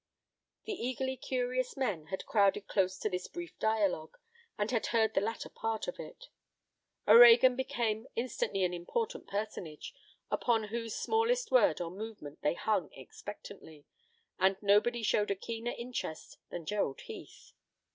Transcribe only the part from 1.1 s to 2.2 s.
curious men